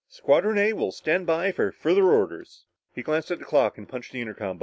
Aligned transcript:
Squadron 0.09 0.57
A 0.57 0.73
will 0.73 0.91
stand 0.91 1.27
by 1.27 1.51
for 1.51 1.71
further 1.71 2.05
orders." 2.11 2.65
Tom 2.95 3.03
glanced 3.03 3.29
at 3.29 3.37
the 3.37 3.45
clock 3.45 3.77
and 3.77 3.87
punched 3.87 4.11
the 4.11 4.19
intercom 4.21 4.57
button. 4.57 4.59